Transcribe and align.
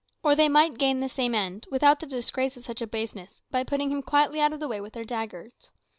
Or 0.23 0.33
they 0.33 0.49
might 0.49 0.79
gain 0.79 0.99
the 0.99 1.07
same 1.07 1.35
end, 1.35 1.67
without 1.69 1.99
the 1.99 2.07
disgrace 2.07 2.57
of 2.57 2.63
such 2.63 2.81
a 2.81 2.87
baseness, 2.87 3.43
by 3.51 3.63
putting 3.63 3.91
him 3.91 4.01
quietly 4.01 4.41
out 4.41 4.51
of 4.51 4.59
the 4.59 4.67
way 4.67 4.81
with 4.81 4.93
their 4.93 5.05
daggers. 5.05 5.71